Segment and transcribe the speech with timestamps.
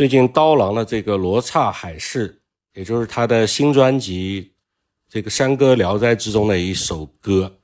[0.00, 2.26] 最近刀郎的这个《罗刹海市》，
[2.72, 4.42] 也就是他的新专辑
[5.10, 7.54] 《这个山歌聊斋》之中的一首歌，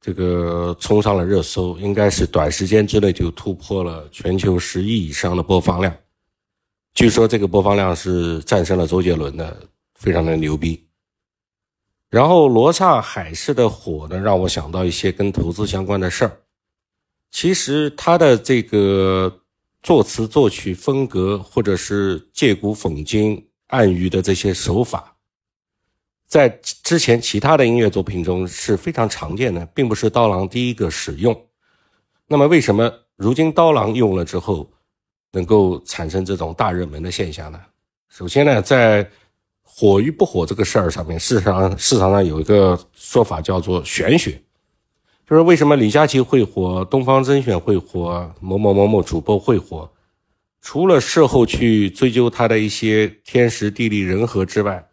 [0.00, 5.94] 这个冲上了热搜，应该是短时间之内就突破了全球十亿以上的播放量。
[6.94, 9.54] 据说这个播放量是战胜了周杰伦的，
[9.96, 10.82] 非常的牛逼。
[12.08, 16.40] 然后《罗刹海市》的火呢，让我想到一些跟投资相关的事儿。
[17.30, 19.39] 其实他的这个
[19.82, 25.16] 作词作曲风格，或者是借古讽今、暗喻的这些手法，
[26.26, 26.48] 在
[26.82, 31.34] 之前其他的音乐作品中是非常常见的，并不是刀郎第一个使用。
[32.26, 34.70] 那么，为什么如今刀郎用了之后，
[35.32, 37.58] 能够产生这种大热门的现象呢？
[38.08, 39.08] 首先呢，在
[39.62, 44.40] 火与不火这个事儿上面，事实上市场上有一个说法叫做玄学。
[45.30, 49.88] 就是为什么李佳琦会火，东方甄选会火，某某某某主播会火，
[50.60, 54.84] 除了事后去追究他的一些天时地利人和之外，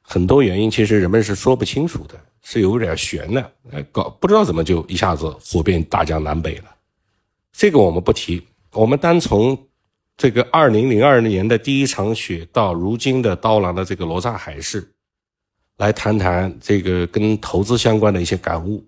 [0.00, 6.66] 很多原因其实人们是说不清楚的，是有点悬的，哎，搞不知道怎么就一下子火遍大江南北了。
[7.50, 8.40] 这个我们不提，
[8.74, 9.58] 我们单从
[10.16, 14.88] 这个二零零二年的第一场雪到如今的刀郎的这个罗刹海市，
[15.78, 18.80] 来谈谈这个跟投资相关的一些感悟。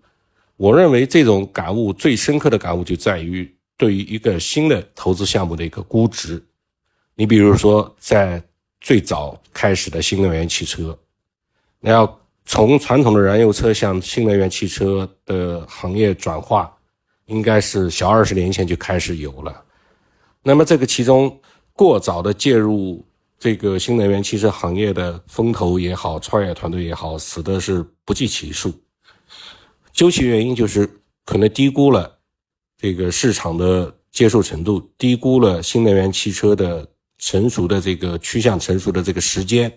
[0.57, 6.43] 我认为这种感悟最深刻的感悟就在于对于一个新的投资项目的一个估值。
[7.17, 8.43] 你比如说，在
[8.81, 10.97] 最早开始的新能源汽车，
[11.81, 16.73] 那要从传统的燃油车向新能源汽车的行业转化，
[17.27, 19.65] 应该是小二十年前就开始有了。
[20.43, 21.41] 那么这个其中
[21.73, 23.05] 过早的介入
[23.39, 28.73] 这个新能源汽车行业的风投也好，创业团队也好，死的是不计其数。
[29.95, 30.91] 究其原因，就是
[31.25, 32.19] 可能低估了
[32.77, 36.85] 这个市场的接受程度，低估了新能源汽车的
[37.19, 39.73] 成熟的这个趋向成熟的这个时间，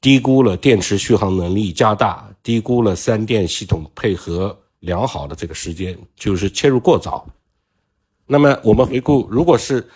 [0.00, 7.24] 低估了电池续航能力加大，低估了三电系统配合良好的这个时间，就是切入过早。
[8.26, 9.88] 那么我们回顾，如果是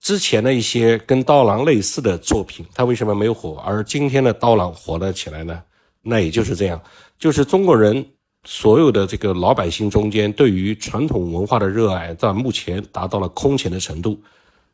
[0.00, 5.60] 之前的一些跟刀郎类似的作品，它为什么没有火，而今天的刀郎火了起来呢？
[6.00, 6.80] 那也就是这样，
[7.18, 8.06] 就是中国人。
[8.44, 14.20] 所有的这个老百姓中间，对于传统文化的热爱，在目前达到了空前的程度。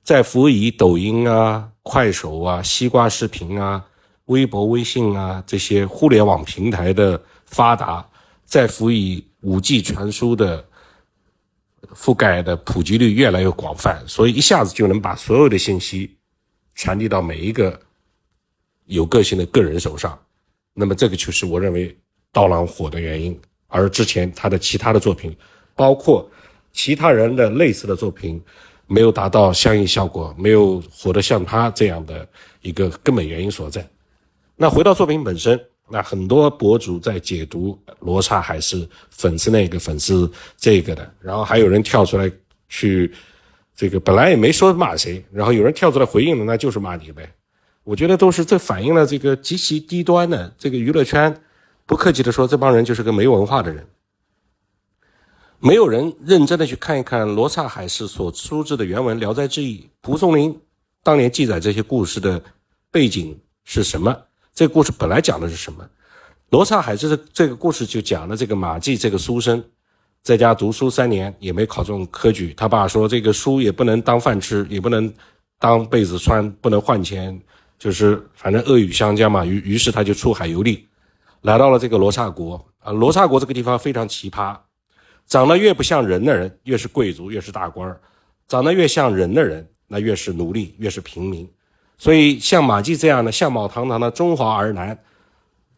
[0.03, 3.85] 在辅以抖音啊、快手啊、西瓜视频啊、
[4.27, 8.09] 微博、微信啊这些互联网平台的发达，
[8.43, 10.67] 在辅以五 G 传输的
[11.95, 16.17] 覆盖的普及率越来越广泛，所以一下子就能把所有的信息
[16.75, 17.79] 传递到每一个
[18.87, 20.19] 有个性的个人手上。
[20.73, 21.95] 那么，这个就是我认为
[22.33, 23.39] 刀郎火的原因。
[23.69, 25.37] 而之前他的其他的作品，
[25.77, 26.29] 包括
[26.73, 28.43] 其他人的类似的作品，
[28.87, 32.27] 没有达到相应效果，没有火得像他这样的
[32.63, 33.87] 一个根本原因所在。
[34.57, 42.31] 那回到作品本身，那很多博主在解读罗刹海市，粉丝那个粉丝这个的，然后还有人跳出来
[42.69, 43.13] 去
[43.77, 47.31] 这个本来也没说骂谁，然后有人跳出来回应了，那就是骂你呗。
[47.85, 51.35] 我觉得都是这反映了这个极其低端的这个娱乐圈。
[51.89, 53.85] 不客气的说，这帮人就是个没文化的人。
[55.59, 60.55] 没有人认真的去看一看《罗刹海市》所出自的原文《聊斋志异》，蒲松龄
[61.03, 62.41] 当年记载这些故事的
[62.91, 63.35] 背景
[63.65, 64.15] 是什么？
[64.53, 65.83] 这故事本来讲的是什么？
[66.51, 69.65] 《罗刹海市》的这个故事就讲了这个马季这个书生，
[70.23, 75.11] 在家读书三年也没考中科举，他爸说这个书也不能当饭吃，也不能
[75.59, 77.41] 当被子穿，不能换钱，
[77.79, 79.43] 就是反正恶语相加嘛。
[79.43, 80.87] 于于是他就出海游历。
[81.43, 84.57] 来到了这个罗刹国啊，罗刹国这个地方非常奇葩，
[85.27, 87.97] 长得越不像人的人，越是贵族，越是大官
[88.47, 91.49] 长得越像人的人，那越是奴隶，越是平民。
[91.97, 94.99] 所以像马季这样的相貌堂堂的中华儿男，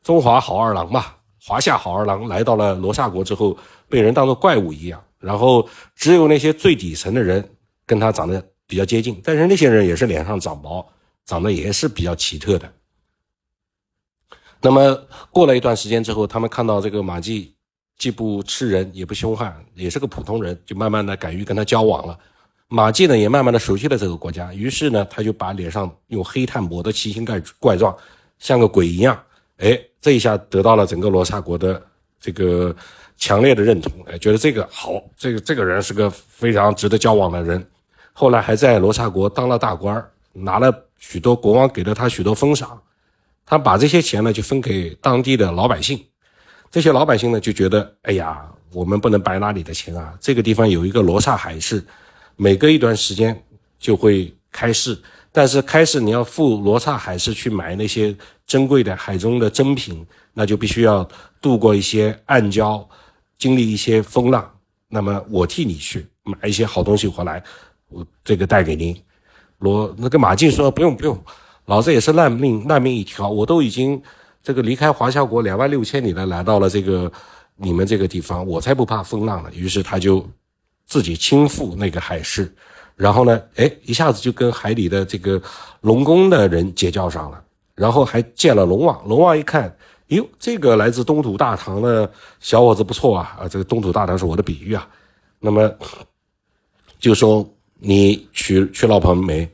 [0.02, 3.56] 中华好二郎吧，华夏好二郎，来到了罗刹国之后，
[3.88, 5.02] 被人当作怪物一样。
[5.18, 7.46] 然后只有那些最底层的人
[7.84, 10.86] 跟他长得比较接近，但是那些人也是脸上长毛，
[11.26, 12.72] 长得也是比较奇特的。
[14.62, 14.94] 那么
[15.30, 17.54] 过了一段时间之后，他们看到这个马季
[17.96, 22.18] 既不吃人也不凶悍，也是个普通人，就慢慢的敢于跟他交往了。
[22.68, 27.96] 马季呢也慢慢的熟悉了这个国家，于是呢他就把脸上用黑炭抹得奇形怪怪状，
[28.38, 29.20] 像个鬼一样。
[29.58, 31.82] 哎，这一下得到了整个罗刹国的
[32.20, 32.74] 这个
[33.16, 37.66] 强烈的认同，哎，觉得这个好，这个这个人是个非常值得交往的人。
[38.12, 40.02] 后来还在罗刹国当了大官，
[40.32, 42.80] 拿了许多国王给了他许多封赏。
[43.50, 46.00] 他把这些钱呢，就分给当地的老百姓，
[46.70, 50.14] 这些老百姓呢就觉得，哎呀，我们不能白拿你的钱啊！
[50.20, 51.84] 这个地方有一个罗刹海市，
[52.36, 53.36] 每隔一段时间
[53.76, 54.96] 就会开市，
[55.32, 58.16] 但是开市你要赴罗刹海市去买那些
[58.46, 61.02] 珍贵的海中的珍品，那就必须要
[61.40, 62.86] 渡过一些暗礁，
[63.36, 64.48] 经历一些风浪。
[64.86, 67.42] 那么我替你去买一些好东西回来，
[67.88, 68.96] 我这个带给您。
[69.58, 71.20] 罗那个马晋说不用不用，
[71.66, 74.00] 老子也是烂命烂命一条，我都已经
[74.42, 77.10] 这个离开华夏国两万六千里了，来到了这个
[77.56, 79.50] 你们这个地方，我才不怕风浪呢。
[79.54, 80.26] 于是他就
[80.86, 82.52] 自己亲赴那个海市。
[82.96, 85.40] 然后呢，哎，一下子就跟海里的这个
[85.80, 87.42] 龙宫的人结交上了，
[87.74, 89.02] 然后还见了龙王。
[89.08, 89.74] 龙王一看，
[90.08, 92.10] 哟，这个来自东土大唐的
[92.40, 93.38] 小伙子不错啊！
[93.40, 94.86] 啊，这个东土大唐是我的比喻啊。
[95.38, 95.72] 那么
[96.98, 97.48] 就说
[97.78, 99.48] 你娶娶老婆没？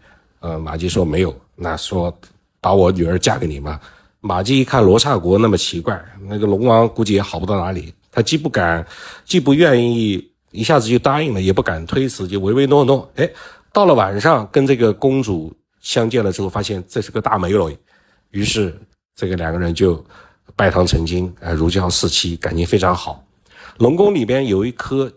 [0.47, 1.35] 呃，马季说没有。
[1.57, 2.17] 那说
[2.61, 3.81] 把我女儿嫁给你嘛？
[4.21, 8.87] 马季一看罗刹国那么奇怪，那个龙王估计也好不到哪里，他既不敢，
[9.25, 10.31] 既不愿意。
[10.53, 13.11] 一下子就答应了，也不敢推辞，就唯唯诺诺。
[13.17, 13.29] 哎，
[13.73, 17.77] 到了晚上，跟这个公主相见了之后，发现这是个大美女，
[18.31, 18.75] 于是
[19.15, 20.03] 这个两个人就
[20.55, 23.23] 拜堂成亲，啊，如胶似漆，感情非常好。
[23.79, 25.13] 龙宫里边有一棵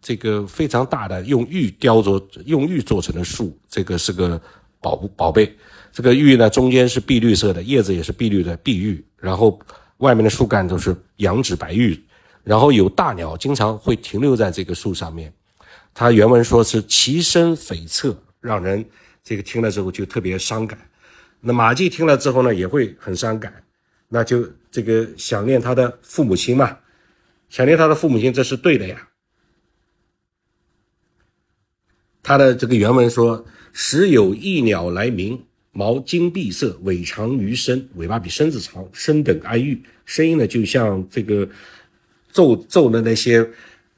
[0.00, 4.40] 这个非常大的用玉雕琢、用玉做成的树，这个是个
[4.82, 5.56] 宝宝贝。
[5.92, 9.58] 这个玉呢，中间是碧绿色的，叶子也是碧绿的碧玉，然后
[9.98, 11.98] 外面的树干都是羊脂白玉。
[12.44, 15.32] 然后有大鸟经常会停留在这个树上面，
[15.94, 18.84] 它原文说是其声悱恻，让人
[19.22, 20.76] 这个听了之后就特别伤感。
[21.40, 23.62] 那马季听了之后呢，也会很伤感，
[24.08, 26.76] 那就这个想念他的父母亲嘛，
[27.48, 29.08] 想念他的父母亲，这是对的呀。
[32.24, 35.40] 他的这个原文说：“时有一鸟来鸣，
[35.72, 41.48] 毛金碧色，尾长于身，尾巴比身子长，身等安玉，声音呢就像这个。”
[42.34, 43.46] 奏奏的那些，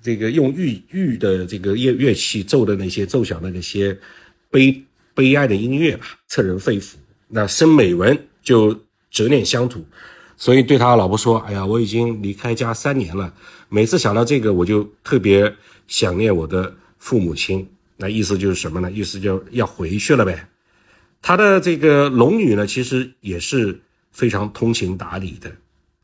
[0.03, 3.97] 这个用玉玉的这个乐乐器奏的那些奏响的那些
[4.51, 4.83] 悲
[5.15, 6.95] 悲哀的音乐吧，彻人肺腑。
[7.29, 8.77] 那生美文就
[9.09, 9.85] 折念乡土，
[10.37, 13.33] 所以对他老婆说：“哎呀，我已经离开家三年了，
[13.69, 15.55] 每次想到这个，我就特别
[15.87, 17.65] 想念我的父母亲。”
[17.97, 18.91] 那意思就是什么呢？
[18.91, 20.49] 意思就要回去了呗。
[21.23, 23.81] 他的这个龙女呢，其实也是
[24.11, 25.51] 非常通情达理的。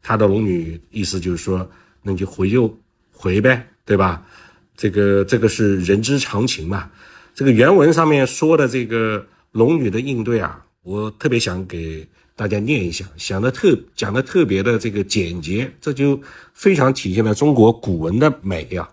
[0.03, 1.71] 他的龙女意思就是说。
[2.03, 2.75] 那你就回就
[3.13, 4.27] 回呗，对吧？
[4.75, 6.91] 这个这个是人之常情嘛。
[7.35, 16.19] 这个原文上面说的这个龙女的应对啊，我特别想给大家念一下，想的特讲的特别的这个简洁，这就
[16.55, 18.89] 非常体现了中国古文的美呀。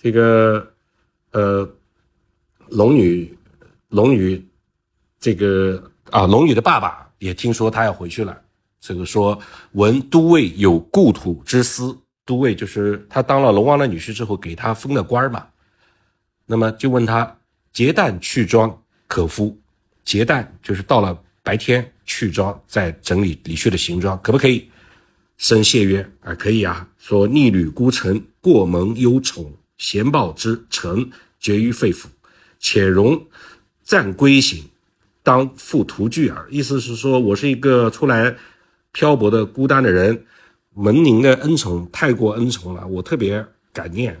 [0.00, 0.72] 这个
[1.32, 1.68] 呃，
[2.74, 3.32] 龙女
[3.88, 4.44] 龙女
[5.20, 8.36] 这个啊，龙女的爸爸也听说她要回去了，
[8.80, 9.38] 这个说
[9.72, 11.96] 闻都尉有故土之思。
[12.26, 15.46] 都尉就是他当了龙王的女婿之后，给他封的官嘛。
[16.46, 17.36] 那么就问他
[17.70, 19.54] 结旦去庄可夫？
[20.06, 24.70] 结旦就是到了白天去庄，再整理离去的行装，可不可以？
[25.36, 26.88] 生谢曰：啊，可以啊。
[26.96, 32.06] 说逆旅孤臣，过蒙忧宠，贤报之臣，绝于肺腑，
[32.64, 33.26] 且容
[33.82, 34.64] 暂归行，
[35.22, 36.46] 当复图具耳。
[36.48, 38.34] 意思是说我是一个出来
[38.90, 40.24] 漂泊的孤单的人。
[40.72, 44.18] 门宁的恩宠太过恩宠了，我特别感念。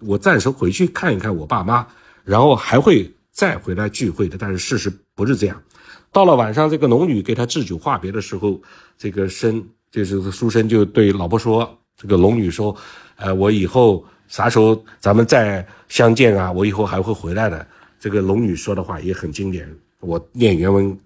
[0.00, 1.86] 我暂时回去看一看我爸妈，
[2.24, 4.36] 然后还会再回来聚会的。
[4.36, 5.62] 但是事实不是这样。
[6.10, 8.60] 到了晚上，这个龙女给他置酒话别的时候，
[8.98, 12.76] 这个生就是书生就对老婆说：“这个龙女说，
[13.16, 16.52] 呃，我以后啥时候咱们再相见啊？
[16.52, 17.66] 我以后还会回来的。”
[18.04, 21.00] 这个龙女说的话也很经典，我念原文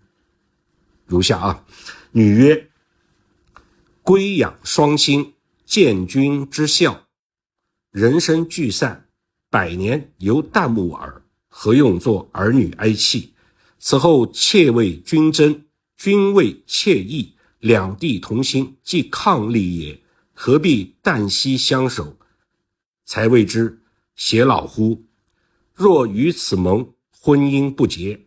[1.06, 1.64] 如下啊：
[2.10, 2.70] 女曰。
[4.02, 7.06] 归养双亲，见君之孝，
[7.92, 9.06] 人生聚散，
[9.48, 13.32] 百年犹旦暮耳，何用作儿女哀泣？
[13.78, 20.00] 此后妾为君争，君为妾义，两地同心，即伉俪也，
[20.34, 22.16] 何必旦夕相守？
[23.04, 23.80] 才谓之
[24.16, 25.04] 偕老乎？
[25.78, 26.86] 若与此盟，
[27.18, 28.20] 婚姻不结。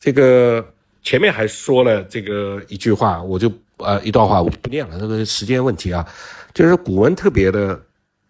[0.00, 3.52] 这个前面还说了这个一句话，我就。
[3.78, 6.06] 呃，一段话我不念了，这个时间问题啊，
[6.54, 7.82] 就是古文特别的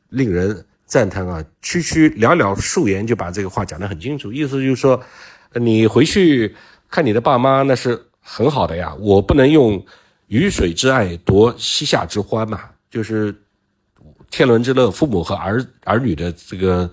[0.08, 4.98] 令人赞叹啊，区区寥寥数言就把这个话讲得很清楚，意思就是说，
[5.56, 6.56] 你回去
[6.88, 9.84] 看你的爸妈那是很好的呀，我不能用
[10.28, 13.34] 鱼水之爱夺膝下之欢嘛，就是
[14.30, 16.90] 天伦之乐，父母和儿儿女的这个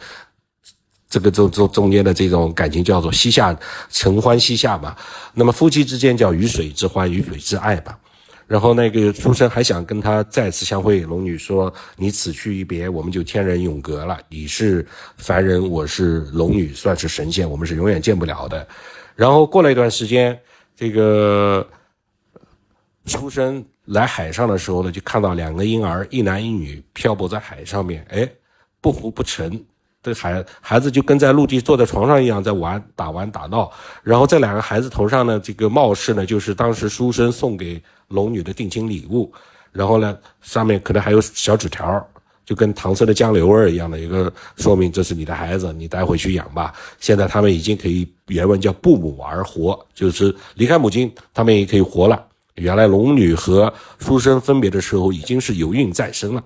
[1.10, 3.58] 这个中中中间的这种感情叫做膝下
[3.90, 4.96] 承欢膝下嘛，
[5.34, 7.98] 那么夫妻之间叫鱼水之欢，鱼水之爱吧。
[8.46, 14.20] 然后那个书生还想跟他再次相会，龙女说：“你此去一别，我们就天人永隔了。
[14.28, 14.86] 你是
[15.18, 18.68] 凡人，我是龙女，算是神仙，我们是永远见不了的。”
[19.16, 20.40] 然后过了一段时间，
[20.76, 21.68] 这个
[23.06, 28.28] 书生来海上的时候呢，就看到两个婴儿，一男一女漂泊在海上面，哎，
[28.82, 29.64] 不浮不沉。
[30.02, 33.70] 这孩孩子就跟在陆地坐在床上一样，在玩打玩打闹。
[34.02, 39.32] 然后这两个孩子头上呢，这个帽饰呢，就是当时书生送给龙女的定情礼物。
[39.72, 42.08] 然后呢，上面可能还有小纸条，
[42.46, 46.74] 就跟唐僧的江流儿一样的一个说明，这是你的孩子，你带回去养吧。
[47.00, 52.26] 现在他们已经可以原文叫不母而活，就是离开母亲，他们也可以活了。
[52.56, 56.44] 原来龙女和书生分别的时候，已经是有孕在身了。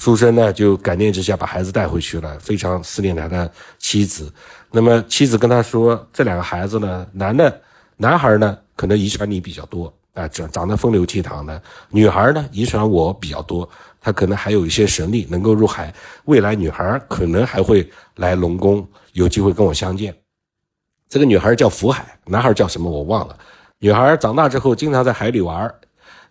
[0.00, 4.32] 书生呢，就感念之下把孩子带回去了，非常思念他的妻子。
[4.70, 7.60] 那么妻子跟他说，这两个孩子呢，男的，
[7.98, 13.68] 男孩呢，可能遗传你比较多啊，长长得风流倜傥的；女孩呢，遗传我比较多，
[14.00, 15.92] 她可能还有一些神力，能够入海。
[16.24, 20.16] 未来女孩可能还会来龙宫，有机会跟我相见。
[21.10, 23.36] 这个女孩叫福海，男孩叫什么我忘了。
[23.80, 25.70] 女孩长大之后，经常在海里玩。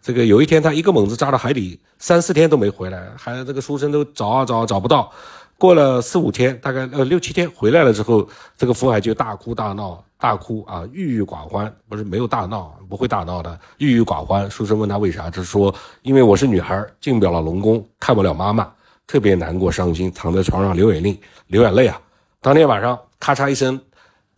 [0.02, 5.12] 这个有一天，他一个猛子扎到海底，三四天都没回来，还这个书生都找啊找找不到。
[5.58, 8.28] 过了四五天，大概呃六七天回来了之后，
[8.58, 11.74] 这个福海就大哭大闹，大哭啊，郁郁寡欢。
[11.90, 14.50] 不是没有大闹，不会大闹的，郁郁寡欢。
[14.50, 18.72] 书生问他为啥，就说因为我是女孩，进不了龙宫，看不了妈妈，
[19.06, 22.00] 特别难过伤心，躺在床上流眼泪，流眼泪啊。
[22.40, 23.78] 当天晚上，咔嚓一声，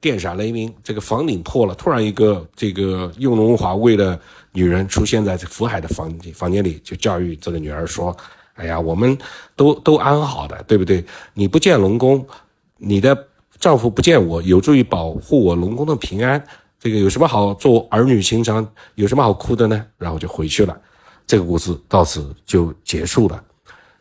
[0.01, 4.19] 电闪雷鸣，这个房顶破了，突然一个这个雍容华贵的。
[4.53, 8.13] 女人出现在这福海的房房间里，就教育这个女儿说
[8.55, 9.17] ：“哎呀，我们
[9.55, 11.01] 都都安好的，对不对？
[11.33, 12.27] 你不见龙宫，
[12.75, 13.17] 你的
[13.57, 16.43] 丈夫不见我，有助于保护我龙宫的平安。
[16.77, 18.69] 这个有什么好做儿女情长？
[18.95, 20.77] 有什么好哭的呢？”然后就回去了。
[21.25, 23.41] 这个故事到此就结束了。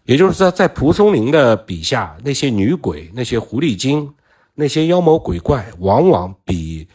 [0.05, 4.13] 也就是说，在蒲松龄的笔下，那些女鬼、那些狐狸精、
[4.61, 6.87] 那些妖魔鬼怪，往往比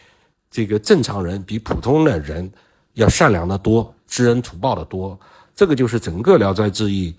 [0.50, 2.50] 这个正常人、比普通的人。
[2.96, 5.20] 要善良的多，知恩图报的多，
[5.54, 7.12] 这个就是整个《聊斋志异》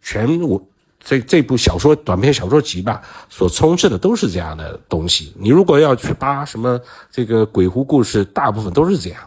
[0.00, 0.58] 全我
[0.98, 5.34] 这这部小说短篇小说集吧，所充斥的都是这样的东西。
[5.36, 9.20] 你如果要去扒什么这个鬼狐故事，大部分都是这样。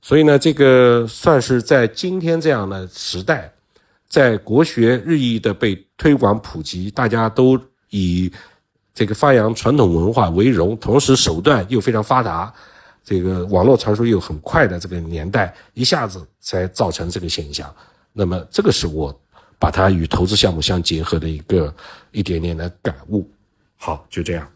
[0.00, 3.52] 所以呢，这个算是在今天这样的时代，
[4.08, 7.60] 在国学日益的被推广普及，大家都
[7.90, 8.30] 以
[8.96, 12.50] 这个发扬传统文化为荣，同时手段又非常发达。
[13.04, 17.70] 这个网络传输又很快的这个年代，一下子才造成这个现象。
[18.14, 19.14] 那么，这个是我
[19.58, 21.72] 把它与投资项目相结合的一个
[22.10, 23.28] 一点点的感悟。
[23.76, 24.48] 好，就这样。